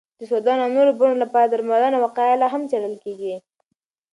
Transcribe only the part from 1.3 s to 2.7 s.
درملنه او وقایه لا هم